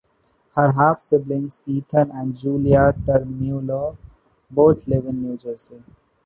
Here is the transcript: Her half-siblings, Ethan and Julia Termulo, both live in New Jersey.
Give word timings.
Her 0.55 0.71
half-siblings, 0.71 1.61
Ethan 1.67 2.09
and 2.09 2.35
Julia 2.35 2.91
Termulo, 3.05 3.97
both 4.49 4.87
live 4.87 5.05
in 5.05 5.21
New 5.21 5.37
Jersey. 5.37 5.83